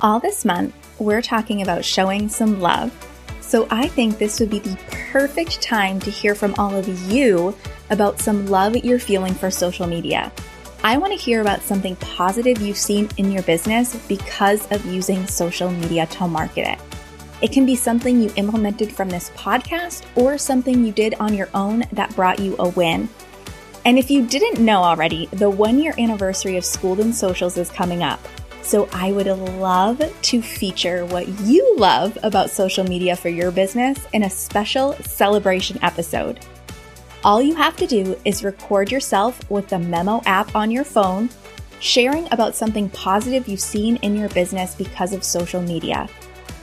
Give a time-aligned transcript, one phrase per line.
[0.00, 2.92] All this month, we're talking about showing some love.
[3.40, 4.78] So I think this would be the
[5.10, 7.52] perfect time to hear from all of you
[7.90, 10.30] about some love you're feeling for social media.
[10.84, 15.26] I want to hear about something positive you've seen in your business because of using
[15.26, 16.78] social media to market it.
[17.42, 21.48] It can be something you implemented from this podcast or something you did on your
[21.54, 23.08] own that brought you a win.
[23.84, 27.68] And if you didn't know already, the one year anniversary of Schooled in Socials is
[27.68, 28.20] coming up.
[28.68, 33.98] So I would love to feature what you love about social media for your business
[34.12, 36.40] in a special celebration episode.
[37.24, 41.30] All you have to do is record yourself with the Memo app on your phone,
[41.80, 46.06] sharing about something positive you've seen in your business because of social media,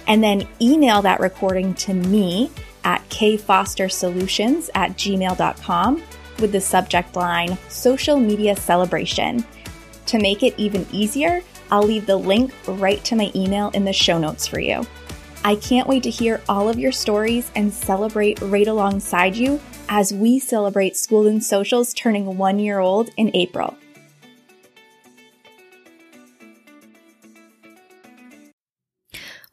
[0.06, 2.52] and then email that recording to me
[2.84, 6.04] at kfostersolutions at gmail.com
[6.40, 9.44] with the subject line Social Media Celebration.
[10.06, 11.42] To make it even easier,
[11.76, 14.88] I'll leave the link right to my email in the show notes for you.
[15.44, 20.14] I can't wait to hear all of your stories and celebrate right alongside you as
[20.14, 23.76] we celebrate Schooled in Socials turning one year old in April.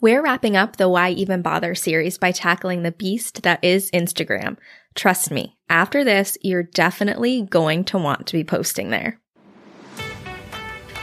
[0.01, 4.59] We're wrapping up the Why Even Bother series by tackling the beast that is Instagram.
[4.95, 9.19] Trust me, after this, you're definitely going to want to be posting there.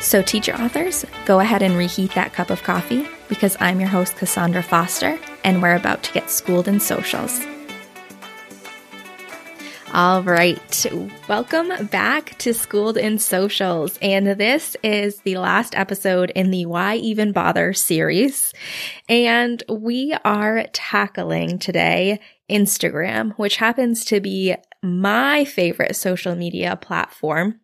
[0.02, 4.16] So, teacher authors, go ahead and reheat that cup of coffee because I'm your host,
[4.16, 7.38] Kassaundra Foster, and we're about to get schooled in socials.
[9.92, 10.86] All right.
[11.27, 13.97] Welcome back to Schooled in Socials.
[14.02, 18.53] And this is the last episode in the Why Even Bother series.
[19.09, 27.59] And we are tackling today Instagram, which happens to be my favorite social media platform.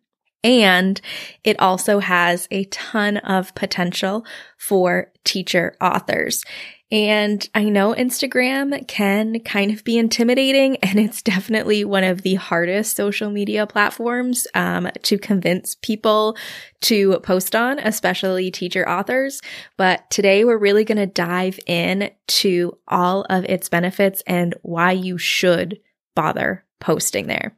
[0.46, 1.00] And
[1.42, 4.24] it also has a ton of potential
[4.56, 6.44] for teacher authors.
[6.92, 12.36] And I know Instagram can kind of be intimidating, and it's definitely one of the
[12.36, 16.36] hardest social media platforms um, to convince people
[16.82, 19.40] to post on, especially teacher authors.
[19.76, 24.92] But today we're really going to dive in to all of its benefits and why
[24.92, 25.80] you should
[26.14, 27.56] bother posting there.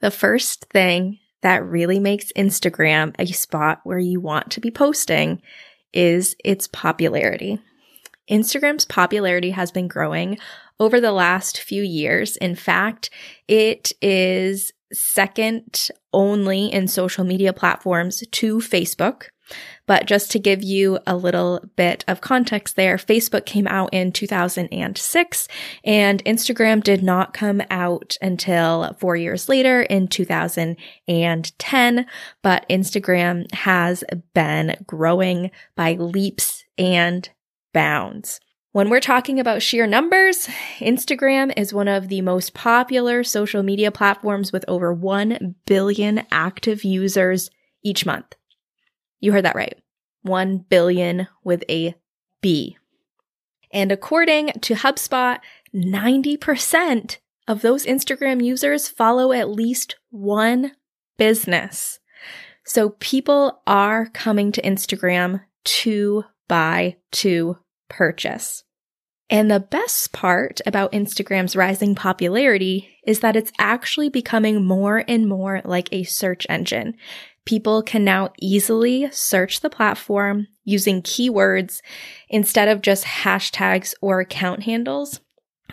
[0.00, 5.42] The first thing that really makes Instagram a spot where you want to be posting
[5.92, 7.60] is its popularity.
[8.30, 10.38] Instagram's popularity has been growing
[10.80, 12.36] over the last few years.
[12.36, 13.10] In fact,
[13.48, 19.28] it is second only in social media platforms to Facebook.
[19.86, 24.12] But just to give you a little bit of context there, Facebook came out in
[24.12, 25.48] 2006
[25.84, 32.06] and Instagram did not come out until four years later in 2010.
[32.42, 34.04] But Instagram has
[34.34, 37.28] been growing by leaps and
[37.72, 38.40] bounds.
[38.72, 40.48] When we're talking about sheer numbers,
[40.78, 46.82] Instagram is one of the most popular social media platforms with over 1 billion active
[46.82, 47.50] users
[47.82, 48.34] each month.
[49.22, 49.78] You heard that right.
[50.22, 51.94] 1 billion with a
[52.42, 52.76] B.
[53.72, 55.38] And according to HubSpot,
[55.74, 57.16] 90%
[57.48, 60.72] of those Instagram users follow at least one
[61.16, 62.00] business.
[62.64, 68.64] So people are coming to Instagram to buy, to purchase.
[69.30, 75.26] And the best part about Instagram's rising popularity is that it's actually becoming more and
[75.26, 76.96] more like a search engine.
[77.44, 81.80] People can now easily search the platform using keywords
[82.28, 85.20] instead of just hashtags or account handles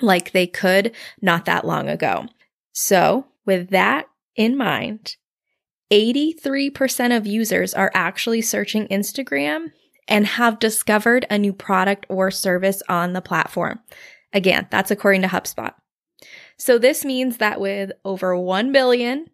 [0.02, 2.25] like they could not that long ago.
[2.72, 5.16] So, with that in mind,
[5.91, 9.72] 83% of users are actually searching Instagram
[10.07, 13.80] and have discovered a new product or service on the platform.
[14.34, 15.74] Again, that's according to HubSpot.
[16.57, 19.28] So this means that with over 1 billion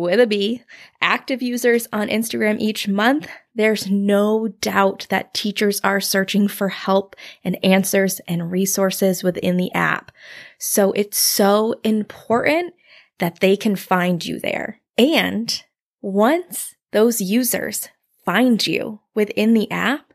[0.00, 0.62] with a B
[1.00, 7.16] active users on Instagram each month, there's no doubt that teachers are searching for help
[7.44, 10.12] and answers and resources within the app.
[10.58, 12.74] So it's so important
[13.18, 14.80] that they can find you there.
[14.98, 15.62] And
[16.02, 17.88] once those users
[18.24, 20.09] find you within the app,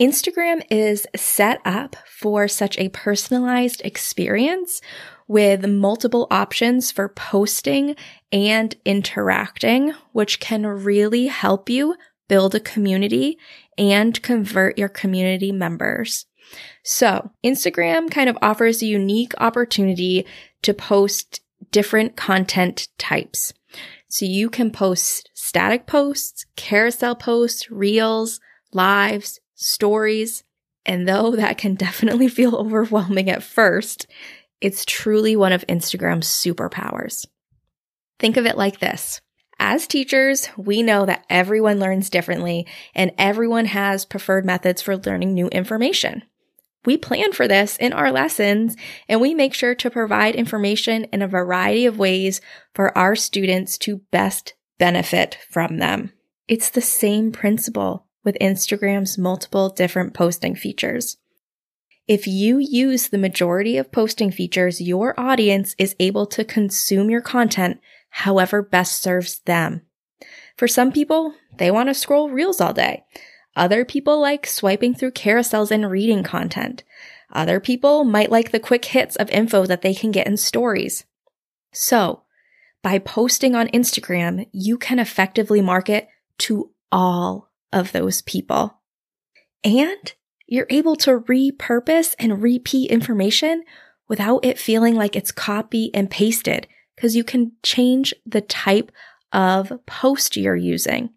[0.00, 4.80] Instagram is set up for such a personalized experience
[5.26, 7.96] with multiple options for posting
[8.30, 11.96] and interacting, which can really help you
[12.28, 13.38] build a community
[13.76, 16.26] and convert your community members.
[16.84, 20.24] So Instagram kind of offers a unique opportunity
[20.62, 21.40] to post
[21.72, 23.52] different content types.
[24.08, 28.40] So you can post static posts, carousel posts, reels,
[28.72, 30.44] lives, stories,
[30.86, 34.06] And though that can definitely feel overwhelming at first,
[34.60, 37.26] it's truly one of Instagram's superpowers.
[38.18, 39.20] Think of it like this.
[39.60, 45.34] As teachers, we know that everyone learns differently and everyone has preferred methods for learning
[45.34, 46.22] new information.
[46.84, 48.76] We plan for this in our lessons
[49.08, 52.40] and we make sure to provide information in a variety of ways
[52.72, 56.12] for our students to best benefit from them.
[56.46, 61.16] It's the same principle with Instagram's multiple different posting features.
[62.06, 67.22] If you use the majority of posting features, your audience is able to consume your
[67.22, 67.80] content
[68.10, 69.80] however best serves them.
[70.58, 73.04] For some people, they want to scroll reels all day.
[73.56, 76.84] Other people like swiping through carousels and reading content.
[77.32, 81.06] Other people might like the quick hits of info that they can get in stories.
[81.72, 82.24] So,
[82.82, 86.08] by posting on Instagram, you can effectively market
[86.40, 88.80] to all of those people.
[89.64, 90.12] And
[90.46, 93.64] you're able to repurpose and repeat information
[94.08, 96.66] without it feeling like it's copy and pasted
[96.96, 98.90] because you can change the type
[99.32, 101.10] of post you're using,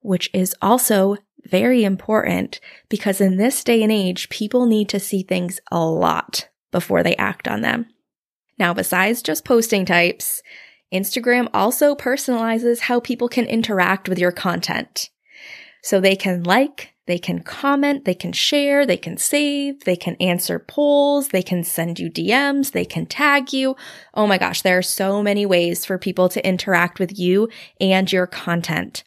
[0.00, 5.22] which is also very important because in this day and age, people need to see
[5.22, 7.86] things a lot before they act on them.
[8.58, 10.42] Now, besides just posting types,
[10.92, 15.10] Instagram also personalizes how people can interact with your content.
[15.82, 20.14] So they can like, they can comment, they can share, they can save, they can
[20.16, 23.74] answer polls, they can send you DMs, they can tag you.
[24.14, 27.48] Oh my gosh, there are so many ways for people to interact with you
[27.80, 29.02] and your content.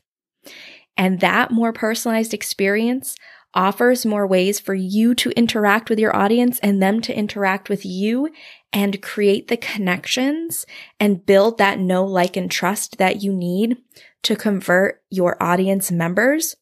[0.97, 3.15] And that more personalized experience
[3.53, 7.85] offers more ways for you to interact with your audience and them to interact with
[7.85, 8.29] you
[8.71, 10.65] and create the connections
[10.99, 13.77] and build that know, like, and trust that you need
[14.23, 16.55] to convert your audience members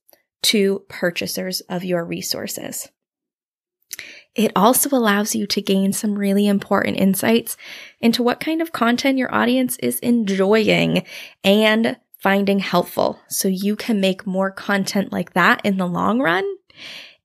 [0.44, 2.90] to purchasers of your resources.
[4.34, 7.58] It also allows you to gain some really important insights
[8.00, 11.06] into what kind of content your audience is enjoying
[11.44, 13.20] and finding helpful.
[13.28, 16.46] So you can make more content like that in the long run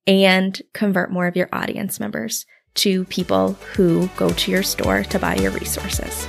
[0.07, 5.19] and convert more of your audience members to people who go to your store to
[5.19, 6.27] buy your resources.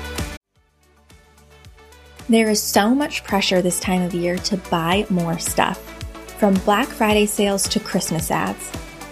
[2.29, 6.06] There is so much pressure this time of year to buy more stuff,
[6.37, 8.71] from Black Friday sales to Christmas ads.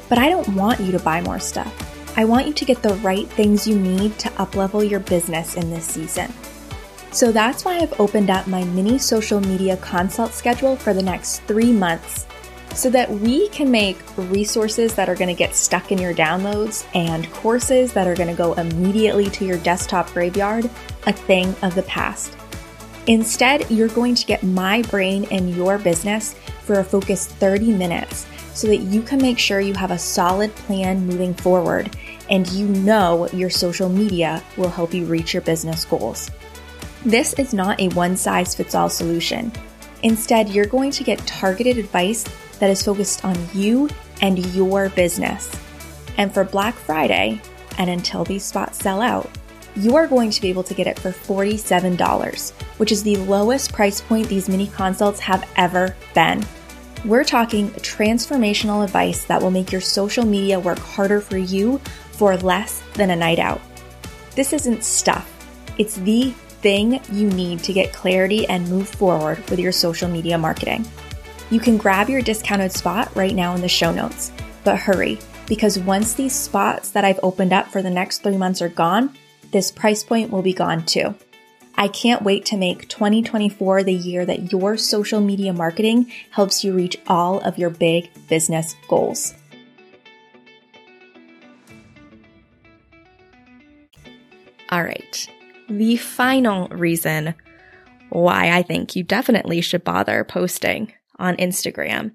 [0.09, 1.73] But I don't want you to buy more stuff.
[2.17, 5.69] I want you to get the right things you need to uplevel your business in
[5.69, 6.31] this season.
[7.11, 11.39] So that's why I've opened up my mini social media consult schedule for the next
[11.43, 12.25] three months
[12.73, 16.85] so that we can make resources that are going to get stuck in your downloads
[16.93, 20.69] and courses that are going to go immediately to your desktop graveyard
[21.07, 22.35] a thing of the past.
[23.07, 28.25] Instead, you're going to get my brain in your business for a focused 30 minutes
[28.53, 31.95] so that you can make sure you have a solid plan moving forward
[32.29, 36.31] and you know your social media will help you reach your business goals.
[37.05, 39.51] This is not a one size fits all solution.
[40.03, 42.23] Instead, you're going to get targeted advice
[42.59, 43.89] that is focused on you
[44.21, 45.55] and your business.
[46.17, 47.41] And for Black Friday,
[47.77, 49.29] and until these spots sell out,
[49.75, 53.73] you are going to be able to get it for $47, which is the lowest
[53.73, 56.45] price point these mini consults have ever been.
[57.03, 61.79] We're talking transformational advice that will make your social media work harder for you
[62.11, 63.61] for less than a night out.
[64.35, 65.31] This isn't stuff,
[65.77, 70.37] it's the thing you need to get clarity and move forward with your social media
[70.37, 70.85] marketing.
[71.51, 74.31] You can grab your discounted spot right now in the show notes,
[74.63, 78.61] but hurry because once these spots that I've opened up for the next three months
[78.61, 79.15] are gone,
[79.51, 81.15] this price point will be gone too.
[81.77, 86.73] I can't wait to make 2024 the year that your social media marketing helps you
[86.73, 89.33] reach all of your big business goals.
[94.69, 95.29] All right
[95.67, 97.35] the final reason
[98.09, 102.11] why I think you definitely should bother posting on Instagram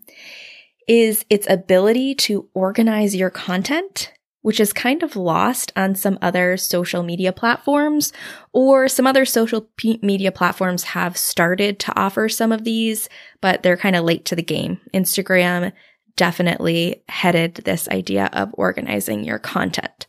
[0.87, 6.57] is its ability to organize your content, which is kind of lost on some other
[6.57, 8.13] social media platforms,
[8.53, 13.09] or some other social p- media platforms have started to offer some of these,
[13.41, 14.81] but they're kind of late to the game.
[14.95, 15.73] Instagram
[16.17, 20.07] definitely headed this idea of organizing your content.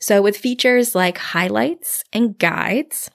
[0.00, 3.10] So with features like highlights and guides,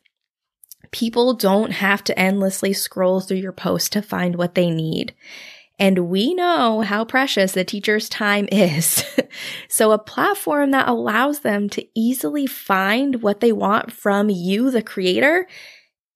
[0.92, 5.14] people don't have to endlessly scroll through your post to find what they need.
[5.80, 9.04] And we know how precious the teacher's time is.
[9.68, 14.84] so a platform that allows them to easily find what they want from you, the
[14.84, 15.48] creator,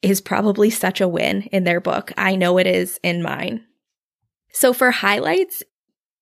[0.02, 2.12] is probably such a win in their book.
[2.18, 3.66] I know it is in mine.
[4.54, 5.64] So for highlights,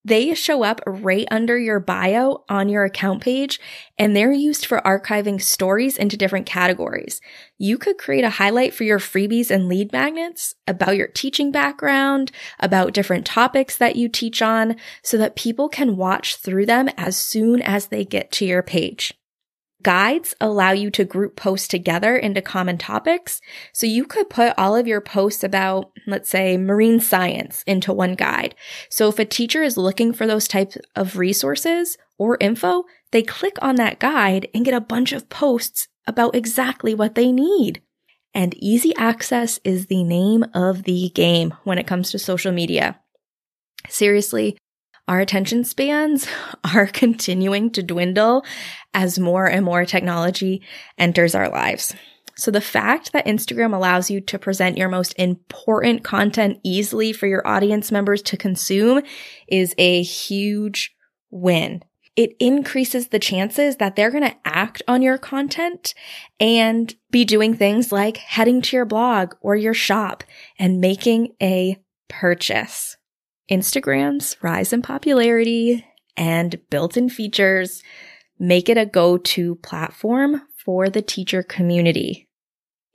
[0.05, 3.59] They show up right under your bio on your account page,
[3.97, 7.21] and they're used for archiving stories into different categories.
[7.57, 12.31] You could create a highlight for your freebies and lead magnets about your teaching background,
[12.59, 17.17] about different topics that you teach on, so that people can watch through them as
[17.17, 19.11] soon as they get to your page.
[19.85, 23.39] Guides allow you to group posts together into common topics.
[23.71, 28.15] So you could put all of your posts about, let's say, marine science into one
[28.15, 28.55] guide.
[28.89, 33.57] So if a teacher is looking for those types of resources or info, they click
[33.61, 37.83] on that guide and get a bunch of posts about exactly what they need.
[38.33, 42.99] And easy access is the name of the game when it comes to social media.
[43.87, 44.57] Seriously,
[45.07, 46.27] our attention spans
[46.73, 48.45] are continuing to dwindle
[48.93, 50.61] as more and more technology
[50.97, 51.95] enters our lives.
[52.37, 57.27] So the fact that Instagram allows you to present your most important content easily for
[57.27, 59.01] your audience members to consume
[59.47, 60.93] is a huge
[61.31, 61.81] win.
[62.15, 65.93] It increases the chances that they're going to act on your content
[66.39, 70.23] and be doing things like heading to your blog or your shop
[70.57, 72.97] and making a purchase.
[73.49, 75.85] Instagram's rise in popularity
[76.17, 77.83] and built in features
[78.39, 82.27] make it a go to platform for the teacher community.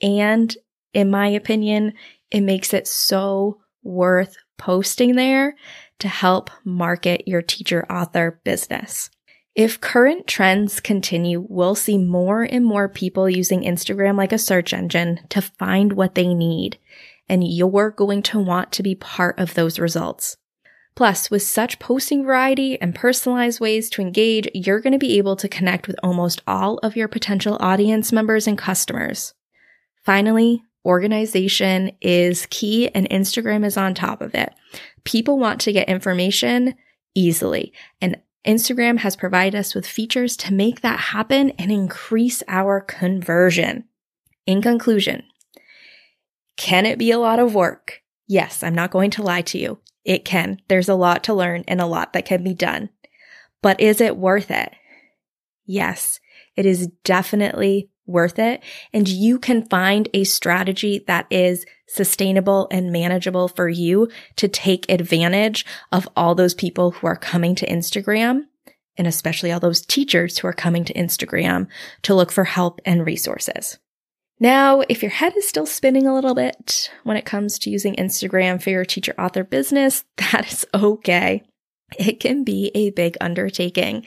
[0.02, 0.54] And
[0.92, 1.94] in my opinion,
[2.30, 5.56] it makes it so worth posting there
[6.00, 9.10] to help market your teacher author business.
[9.54, 14.72] If current trends continue, we'll see more and more people using Instagram like a search
[14.72, 16.78] engine to find what they need.
[17.30, 20.36] And you're going to want to be part of those results.
[20.96, 25.36] Plus, with such posting variety and personalized ways to engage, you're going to be able
[25.36, 29.32] to connect with almost all of your potential audience members and customers.
[30.04, 34.52] Finally, organization is key and Instagram is on top of it.
[35.04, 36.74] People want to get information
[37.14, 42.80] easily and Instagram has provided us with features to make that happen and increase our
[42.80, 43.84] conversion.
[44.46, 45.22] In conclusion,
[46.60, 48.02] can it be a lot of work?
[48.28, 49.80] Yes, I'm not going to lie to you.
[50.04, 50.60] It can.
[50.68, 52.90] There's a lot to learn and a lot that can be done.
[53.62, 54.70] But is it worth it?
[55.64, 56.20] Yes,
[56.56, 58.62] it is definitely worth it.
[58.92, 64.90] And you can find a strategy that is sustainable and manageable for you to take
[64.90, 68.42] advantage of all those people who are coming to Instagram
[68.98, 71.68] and especially all those teachers who are coming to Instagram
[72.02, 73.78] to look for help and resources.
[74.42, 77.94] Now, if your head is still spinning a little bit when it comes to using
[77.96, 81.42] Instagram for your teacher author business, that is okay.
[81.98, 84.06] It can be a big undertaking.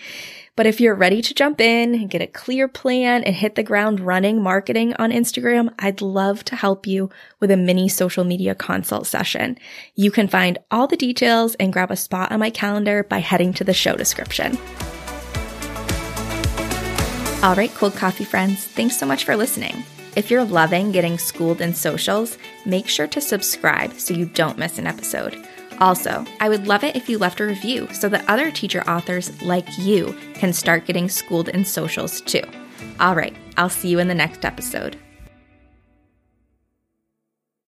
[0.56, 3.62] But if you're ready to jump in and get a clear plan and hit the
[3.62, 7.10] ground running marketing on Instagram, I'd love to help you
[7.40, 9.58] with a mini social media consult session.
[9.96, 13.54] You can find all the details and grab a spot on my calendar by heading
[13.54, 14.58] to the show description.
[17.44, 19.84] All right, cold coffee friends, thanks so much for listening.
[20.16, 24.78] If you're loving getting schooled in socials, make sure to subscribe so you don't miss
[24.78, 25.44] an episode.
[25.80, 29.42] Also, I would love it if you left a review so that other teacher authors
[29.42, 32.44] like you can start getting schooled in socials too.
[33.00, 34.98] All right, I'll see you in the next episode.